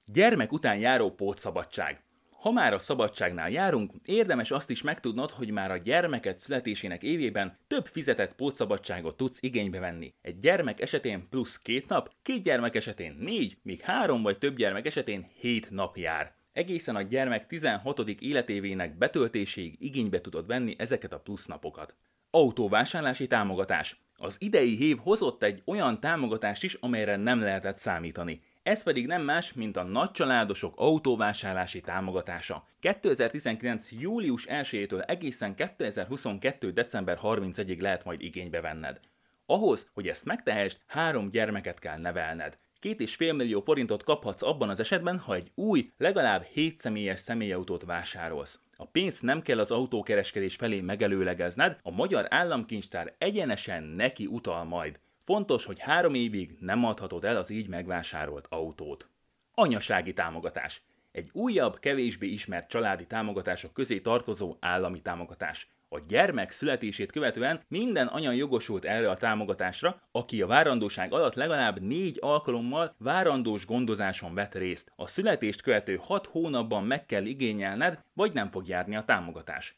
Gyermek 0.05 0.51
után 0.51 0.77
járó 0.77 1.11
pótszabadság. 1.11 2.03
Ha 2.45 2.51
már 2.51 2.73
a 2.73 2.79
szabadságnál 2.79 3.49
járunk, 3.49 3.91
érdemes 4.05 4.51
azt 4.51 4.69
is 4.69 4.81
megtudnod, 4.81 5.31
hogy 5.31 5.51
már 5.51 5.71
a 5.71 5.77
gyermeket 5.77 6.39
születésének 6.39 7.03
évében 7.03 7.57
több 7.67 7.85
fizetett 7.85 8.35
pótszabadságot 8.35 9.17
tudsz 9.17 9.37
igénybe 9.41 9.79
venni. 9.79 10.13
Egy 10.21 10.37
gyermek 10.37 10.81
esetén 10.81 11.27
plusz 11.29 11.57
két 11.57 11.87
nap, 11.87 12.11
két 12.21 12.43
gyermek 12.43 12.75
esetén 12.75 13.15
négy, 13.19 13.57
míg 13.61 13.81
három 13.81 14.21
vagy 14.21 14.37
több 14.37 14.55
gyermek 14.55 14.85
esetén 14.85 15.27
hét 15.39 15.69
nap 15.69 15.97
jár. 15.97 16.33
Egészen 16.53 16.95
a 16.95 17.01
gyermek 17.01 17.47
16. 17.47 17.99
életévének 18.09 18.97
betöltéséig 18.97 19.75
igénybe 19.79 20.21
tudod 20.21 20.47
venni 20.47 20.75
ezeket 20.77 21.13
a 21.13 21.19
plusz 21.19 21.45
napokat. 21.45 21.95
Autóvásárlási 22.29 23.27
támogatás. 23.27 24.01
Az 24.17 24.35
idei 24.39 24.87
év 24.87 24.97
hozott 24.97 25.43
egy 25.43 25.61
olyan 25.65 25.99
támogatást 25.99 26.63
is, 26.63 26.73
amelyre 26.73 27.15
nem 27.15 27.39
lehetett 27.39 27.77
számítani. 27.77 28.41
Ez 28.65 28.83
pedig 28.83 29.07
nem 29.07 29.21
más, 29.21 29.53
mint 29.53 29.77
a 29.77 29.83
nagycsaládosok 29.83 30.73
autóvásárlási 30.77 31.81
támogatása. 31.81 32.67
2019. 32.79 33.91
július 33.91 34.45
1-től 34.49 35.09
egészen 35.09 35.55
2022. 35.55 36.71
december 36.71 37.19
31-ig 37.21 37.81
lehet 37.81 38.03
majd 38.03 38.21
igénybe 38.21 38.61
venned. 38.61 38.99
Ahhoz, 39.45 39.89
hogy 39.93 40.07
ezt 40.07 40.25
megtehessd, 40.25 40.77
három 40.87 41.29
gyermeket 41.29 41.79
kell 41.79 41.97
nevelned. 41.97 42.57
Két 42.79 42.99
és 42.99 43.15
fél 43.15 43.33
millió 43.33 43.61
forintot 43.61 44.03
kaphatsz 44.03 44.43
abban 44.43 44.69
az 44.69 44.79
esetben, 44.79 45.19
ha 45.19 45.35
egy 45.35 45.51
új, 45.55 45.91
legalább 45.97 46.43
7 46.43 46.79
személyes 46.79 47.19
személyautót 47.19 47.83
vásárolsz. 47.83 48.59
A 48.75 48.85
pénzt 48.85 49.21
nem 49.21 49.41
kell 49.41 49.59
az 49.59 49.71
autókereskedés 49.71 50.55
felé 50.55 50.81
megelőlegezned, 50.81 51.77
a 51.81 51.91
magyar 51.91 52.25
államkincstár 52.29 53.15
egyenesen 53.17 53.83
neki 53.83 54.25
utal 54.25 54.63
majd. 54.63 54.99
Fontos, 55.25 55.65
hogy 55.65 55.79
három 55.79 56.13
évig 56.13 56.55
nem 56.59 56.85
adhatod 56.85 57.25
el 57.25 57.35
az 57.35 57.49
így 57.49 57.67
megvásárolt 57.67 58.47
autót. 58.49 59.09
Anyasági 59.53 60.13
támogatás. 60.13 60.81
Egy 61.11 61.29
újabb, 61.33 61.79
kevésbé 61.79 62.27
ismert 62.27 62.69
családi 62.69 63.05
támogatások 63.05 63.73
közé 63.73 63.99
tartozó 63.99 64.55
állami 64.59 65.01
támogatás. 65.01 65.69
A 65.89 65.99
gyermek 66.07 66.51
születését 66.51 67.11
követően 67.11 67.61
minden 67.67 68.07
anya 68.07 68.31
jogosult 68.31 68.85
erre 68.85 69.09
a 69.09 69.17
támogatásra, 69.17 70.01
aki 70.11 70.41
a 70.41 70.47
várandóság 70.47 71.13
alatt 71.13 71.35
legalább 71.35 71.81
négy 71.81 72.17
alkalommal 72.21 72.95
várandós 72.97 73.65
gondozáson 73.65 74.33
vett 74.33 74.53
részt. 74.53 74.91
A 74.95 75.07
születést 75.07 75.61
követő 75.61 75.95
hat 76.01 76.25
hónapban 76.25 76.83
meg 76.83 77.05
kell 77.05 77.25
igényelned, 77.25 78.03
vagy 78.13 78.33
nem 78.33 78.49
fog 78.51 78.67
járni 78.67 78.95
a 78.95 79.05
támogatás. 79.05 79.75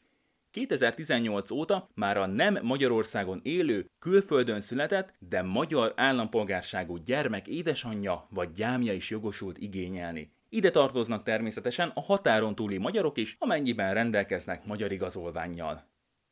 2018 0.50 1.50
óta 1.50 1.88
már 1.94 2.16
a 2.16 2.26
nem 2.26 2.58
Magyarországon 2.62 3.40
élő, 3.42 3.90
külföldön 3.98 4.60
született, 4.60 5.14
de 5.18 5.42
magyar 5.42 5.92
állampolgárságú 5.96 6.96
gyermek 6.96 7.48
édesanyja 7.48 8.26
vagy 8.30 8.52
gyámja 8.52 8.92
is 8.92 9.10
jogosult 9.10 9.58
igényelni. 9.58 10.32
Ide 10.48 10.70
tartoznak 10.70 11.22
természetesen 11.22 11.92
a 11.94 12.00
határon 12.00 12.54
túli 12.54 12.78
magyarok 12.78 13.18
is, 13.18 13.36
amennyiben 13.38 13.94
rendelkeznek 13.94 14.64
magyar 14.64 14.92
igazolványjal. 14.92 15.86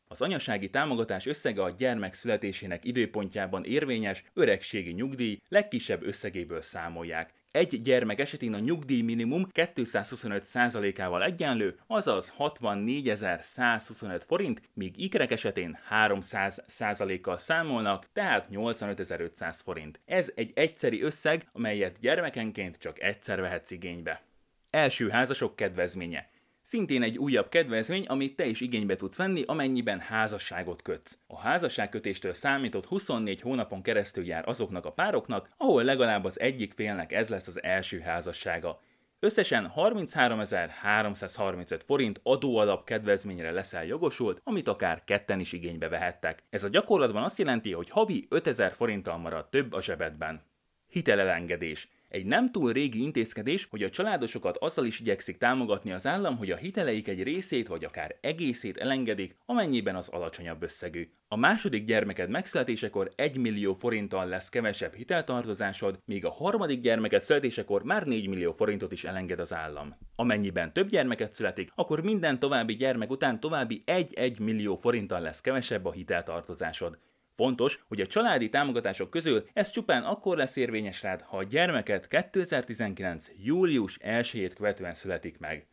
Az 0.08 0.20
anyasági 0.20 0.70
támogatás 0.70 1.26
összege 1.26 1.62
a 1.62 1.70
gyermek 1.70 2.14
születésének 2.14 2.84
időpontjában 2.84 3.64
érvényes 3.64 4.24
öregségi 4.34 4.90
nyugdíj 4.90 5.40
legkisebb 5.48 6.02
összegéből 6.02 6.60
számolják. 6.60 7.32
Egy 7.56 7.82
gyermek 7.82 8.18
esetén 8.18 8.54
a 8.54 8.58
nyugdíj 8.58 9.02
minimum 9.02 9.46
225%-ával 9.54 11.24
egyenlő, 11.24 11.78
azaz 11.86 12.34
64.125 12.38 14.22
forint, 14.26 14.62
míg 14.74 14.98
ikrek 14.98 15.30
esetén 15.30 15.78
300%-kal 15.90 17.38
számolnak, 17.38 18.06
tehát 18.12 18.48
85.500 18.52 19.58
forint. 19.64 20.00
Ez 20.04 20.32
egy 20.34 20.50
egyszeri 20.54 21.02
összeg, 21.02 21.48
amelyet 21.52 22.00
gyermekenként 22.00 22.78
csak 22.78 23.02
egyszer 23.02 23.40
vehetsz 23.40 23.70
igénybe. 23.70 24.22
Első 24.70 25.08
házasok 25.08 25.56
kedvezménye. 25.56 26.28
Szintén 26.68 27.02
egy 27.02 27.18
újabb 27.18 27.48
kedvezmény, 27.48 28.06
amit 28.06 28.36
te 28.36 28.46
is 28.46 28.60
igénybe 28.60 28.96
tudsz 28.96 29.16
venni, 29.16 29.42
amennyiben 29.46 30.00
házasságot 30.00 30.82
kötsz. 30.82 31.18
A 31.26 31.38
házasságkötéstől 31.38 32.32
számított 32.32 32.86
24 32.86 33.40
hónapon 33.40 33.82
keresztül 33.82 34.26
jár 34.26 34.48
azoknak 34.48 34.84
a 34.84 34.92
pároknak, 34.92 35.50
ahol 35.56 35.82
legalább 35.82 36.24
az 36.24 36.40
egyik 36.40 36.72
félnek 36.72 37.12
ez 37.12 37.28
lesz 37.28 37.46
az 37.46 37.62
első 37.62 37.98
házassága. 37.98 38.80
Összesen 39.20 39.72
33.335 39.76 41.80
forint 41.84 42.20
adóalap 42.22 42.84
kedvezményre 42.84 43.50
leszel 43.50 43.84
jogosult, 43.84 44.40
amit 44.44 44.68
akár 44.68 45.04
ketten 45.04 45.40
is 45.40 45.52
igénybe 45.52 45.88
vehettek. 45.88 46.42
Ez 46.50 46.64
a 46.64 46.68
gyakorlatban 46.68 47.22
azt 47.22 47.38
jelenti, 47.38 47.72
hogy 47.72 47.90
havi 47.90 48.26
5000 48.28 48.72
forinttal 48.72 49.18
marad 49.18 49.48
több 49.48 49.72
a 49.72 49.82
zsebedben. 49.82 50.42
Hitelelengedés. 50.88 51.88
Egy 52.08 52.26
nem 52.26 52.50
túl 52.50 52.72
régi 52.72 53.02
intézkedés, 53.02 53.66
hogy 53.70 53.82
a 53.82 53.90
családosokat 53.90 54.56
azzal 54.56 54.84
is 54.84 55.00
igyekszik 55.00 55.36
támogatni 55.36 55.92
az 55.92 56.06
állam, 56.06 56.36
hogy 56.36 56.50
a 56.50 56.56
hiteleik 56.56 57.08
egy 57.08 57.22
részét 57.22 57.68
vagy 57.68 57.84
akár 57.84 58.16
egészét 58.20 58.76
elengedik, 58.76 59.36
amennyiben 59.46 59.96
az 59.96 60.08
alacsonyabb 60.08 60.62
összegű. 60.62 61.10
A 61.28 61.36
második 61.36 61.84
gyermeked 61.84 62.30
megszületésekor 62.30 63.10
1 63.14 63.36
millió 63.36 63.74
forinttal 63.74 64.26
lesz 64.26 64.48
kevesebb 64.48 64.94
hiteltartozásod, 64.94 65.98
míg 66.04 66.24
a 66.24 66.30
harmadik 66.30 66.80
gyermeked 66.80 67.20
születésekor 67.20 67.82
már 67.82 68.06
4 68.06 68.28
millió 68.28 68.52
forintot 68.52 68.92
is 68.92 69.04
elenged 69.04 69.40
az 69.40 69.54
állam. 69.54 69.96
Amennyiben 70.16 70.72
több 70.72 70.88
gyermeket 70.88 71.32
születik, 71.32 71.70
akkor 71.74 72.02
minden 72.02 72.38
további 72.38 72.76
gyermek 72.76 73.10
után 73.10 73.40
további 73.40 73.82
1-1 73.86 74.40
millió 74.40 74.76
forinttal 74.76 75.20
lesz 75.20 75.40
kevesebb 75.40 75.84
a 75.84 75.92
hiteltartozásod. 75.92 76.98
Fontos, 77.36 77.84
hogy 77.88 78.00
a 78.00 78.06
családi 78.06 78.48
támogatások 78.48 79.10
közül 79.10 79.48
ez 79.52 79.70
csupán 79.70 80.02
akkor 80.02 80.36
lesz 80.36 80.56
érvényes 80.56 81.02
rád, 81.02 81.20
ha 81.20 81.36
a 81.36 81.42
gyermeket 81.42 82.08
2019. 82.08 83.28
július 83.42 83.98
1-ét 84.00 84.52
követően 84.56 84.94
születik 84.94 85.38
meg. 85.38 85.66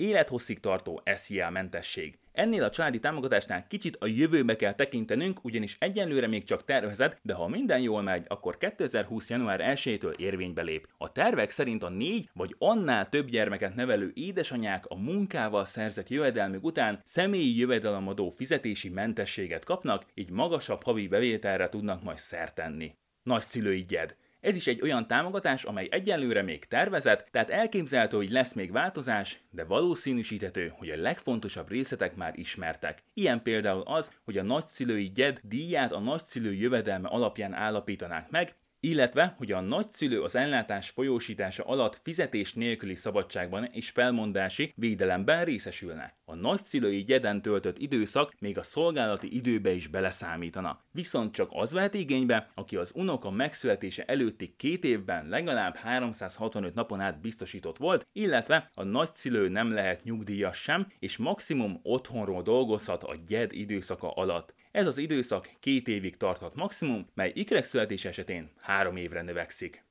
Élethosszig 0.00 0.60
tartó 0.60 1.02
SZIA 1.14 1.50
mentesség. 1.50 2.18
Ennél 2.32 2.62
a 2.62 2.70
családi 2.70 2.98
támogatásnál 2.98 3.66
kicsit 3.66 3.96
a 3.96 4.06
jövőbe 4.06 4.56
kell 4.56 4.74
tekintenünk, 4.74 5.44
ugyanis 5.44 5.76
egyenlőre 5.80 6.26
még 6.26 6.44
csak 6.44 6.64
tervezett, 6.64 7.18
de 7.22 7.34
ha 7.34 7.48
minden 7.48 7.80
jól 7.80 8.02
megy, 8.02 8.24
akkor 8.28 8.58
2020. 8.58 9.30
január 9.30 9.60
1-től 9.74 10.16
érvénybe 10.16 10.62
lép. 10.62 10.88
A 10.98 11.12
tervek 11.12 11.50
szerint 11.50 11.82
a 11.82 11.88
négy 11.88 12.28
vagy 12.32 12.54
annál 12.58 13.08
több 13.08 13.28
gyermeket 13.28 13.74
nevelő 13.74 14.10
édesanyák 14.14 14.86
a 14.86 14.94
munkával 14.94 15.64
szerzett 15.64 16.08
jövedelmük 16.08 16.64
után 16.64 17.00
személyi 17.04 17.58
jövedelemadó 17.58 18.30
fizetési 18.36 18.88
mentességet 18.88 19.64
kapnak, 19.64 20.06
így 20.14 20.30
magasabb 20.30 20.82
havi 20.82 21.08
bevételre 21.08 21.68
tudnak 21.68 22.02
majd 22.02 22.18
szertenni. 22.18 22.96
Nagyszülői 23.22 23.84
gyed. 23.84 24.16
Ez 24.40 24.54
is 24.54 24.66
egy 24.66 24.82
olyan 24.82 25.06
támogatás, 25.06 25.64
amely 25.64 25.88
egyenlőre 25.90 26.42
még 26.42 26.64
tervezett, 26.64 27.28
tehát 27.30 27.50
elképzelhető, 27.50 28.16
hogy 28.16 28.30
lesz 28.30 28.52
még 28.52 28.72
változás, 28.72 29.40
de 29.50 29.64
valószínűsíthető, 29.64 30.72
hogy 30.76 30.90
a 30.90 31.00
legfontosabb 31.00 31.68
részletek 31.68 32.14
már 32.14 32.38
ismertek. 32.38 33.02
Ilyen 33.14 33.42
például 33.42 33.82
az, 33.82 34.10
hogy 34.24 34.38
a 34.38 34.42
nagyszülői 34.42 35.10
gyed 35.10 35.40
díját 35.42 35.92
a 35.92 35.98
nagyszülő 35.98 36.52
jövedelme 36.54 37.08
alapján 37.08 37.52
állapítanák 37.52 38.30
meg, 38.30 38.54
illetve, 38.80 39.34
hogy 39.38 39.52
a 39.52 39.60
nagyszülő 39.60 40.22
az 40.22 40.36
ellátás 40.36 40.88
folyósítása 40.90 41.64
alatt 41.64 42.00
fizetés 42.02 42.54
nélküli 42.54 42.94
szabadságban 42.94 43.64
és 43.64 43.90
felmondási 43.90 44.72
védelemben 44.76 45.44
részesülne. 45.44 46.18
A 46.24 46.34
nagyszülői 46.34 47.04
gyeden 47.04 47.42
töltött 47.42 47.78
időszak 47.78 48.34
még 48.38 48.58
a 48.58 48.62
szolgálati 48.62 49.34
időbe 49.36 49.72
is 49.72 49.86
beleszámítana. 49.86 50.80
Viszont 50.92 51.32
csak 51.32 51.48
az 51.52 51.72
vehet 51.72 51.94
igénybe, 51.94 52.50
aki 52.54 52.76
az 52.76 52.92
unoka 52.94 53.30
megszületése 53.30 54.04
előtti 54.04 54.54
két 54.56 54.84
évben 54.84 55.28
legalább 55.28 55.76
365 55.76 56.74
napon 56.74 57.00
át 57.00 57.20
biztosított 57.20 57.76
volt, 57.76 58.06
illetve 58.12 58.70
a 58.74 58.82
nagyszülő 58.82 59.48
nem 59.48 59.72
lehet 59.72 60.04
nyugdíjas 60.04 60.58
sem, 60.58 60.86
és 60.98 61.16
maximum 61.16 61.80
otthonról 61.82 62.42
dolgozhat 62.42 63.02
a 63.02 63.16
gyed 63.26 63.52
időszaka 63.52 64.10
alatt. 64.10 64.54
Ez 64.70 64.86
az 64.86 64.98
időszak 64.98 65.50
két 65.60 65.88
évig 65.88 66.16
tarthat 66.16 66.54
maximum, 66.54 67.06
mely 67.14 67.32
ikrek 67.34 67.64
születés 67.64 68.04
esetén 68.04 68.50
három 68.60 68.96
évre 68.96 69.22
növekszik. 69.22 69.84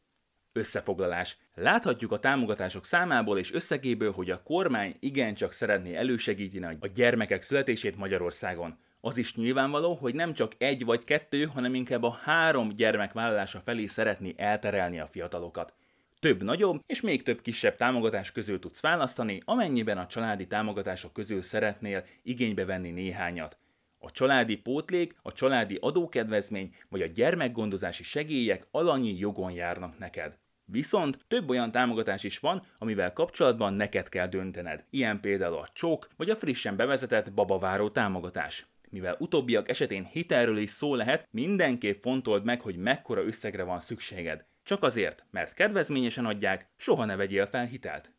Összefoglalás. 0.53 1.37
Láthatjuk 1.55 2.11
a 2.11 2.19
támogatások 2.19 2.85
számából 2.85 3.37
és 3.37 3.53
összegéből, 3.53 4.11
hogy 4.11 4.31
a 4.31 4.43
kormány 4.43 4.95
igencsak 4.99 5.51
szeretné 5.51 5.95
elősegíteni 5.95 6.77
a 6.79 6.87
gyermekek 6.87 7.41
születését 7.41 7.97
Magyarországon. 7.97 8.77
Az 9.01 9.17
is 9.17 9.35
nyilvánvaló, 9.35 9.93
hogy 9.93 10.15
nem 10.15 10.33
csak 10.33 10.51
egy 10.57 10.85
vagy 10.85 11.03
kettő, 11.03 11.45
hanem 11.45 11.75
inkább 11.75 12.03
a 12.03 12.19
három 12.23 12.69
gyermek 12.69 13.13
vállalása 13.13 13.59
felé 13.59 13.85
szeretné 13.85 14.33
elterelni 14.37 14.99
a 14.99 15.07
fiatalokat. 15.07 15.73
Több 16.19 16.43
nagyobb 16.43 16.81
és 16.85 17.01
még 17.01 17.23
több 17.23 17.41
kisebb 17.41 17.75
támogatás 17.75 18.31
közül 18.31 18.59
tudsz 18.59 18.81
választani, 18.81 19.41
amennyiben 19.45 19.97
a 19.97 20.07
családi 20.07 20.47
támogatások 20.47 21.13
közül 21.13 21.41
szeretnél 21.41 22.05
igénybe 22.23 22.65
venni 22.65 22.91
néhányat. 22.91 23.57
A 23.99 24.11
családi 24.11 24.57
pótlék, 24.57 25.15
a 25.21 25.31
családi 25.31 25.77
adókedvezmény 25.81 26.75
vagy 26.89 27.01
a 27.01 27.05
gyermekgondozási 27.05 28.03
segélyek 28.03 28.67
alanyi 28.71 29.17
jogon 29.17 29.51
járnak 29.51 29.97
neked. 29.97 30.37
Viszont 30.65 31.19
több 31.27 31.49
olyan 31.49 31.71
támogatás 31.71 32.23
is 32.23 32.39
van, 32.39 32.63
amivel 32.77 33.13
kapcsolatban 33.13 33.73
neked 33.73 34.09
kell 34.09 34.27
döntened. 34.27 34.83
Ilyen 34.89 35.19
például 35.19 35.57
a 35.57 35.69
csók 35.73 36.07
vagy 36.17 36.29
a 36.29 36.35
frissen 36.35 36.75
bevezetett 36.75 37.33
babaváró 37.33 37.89
támogatás. 37.89 38.67
Mivel 38.89 39.15
utóbbiak 39.19 39.69
esetén 39.69 40.05
hitelről 40.05 40.57
is 40.57 40.69
szó 40.69 40.95
lehet, 40.95 41.27
mindenképp 41.31 42.01
fontold 42.01 42.43
meg, 42.43 42.61
hogy 42.61 42.75
mekkora 42.75 43.25
összegre 43.25 43.63
van 43.63 43.79
szükséged. 43.79 44.45
Csak 44.63 44.83
azért, 44.83 45.23
mert 45.31 45.53
kedvezményesen 45.53 46.25
adják, 46.25 46.69
soha 46.75 47.05
ne 47.05 47.15
vegyél 47.15 47.45
fel 47.45 47.65
hitelt. 47.65 48.11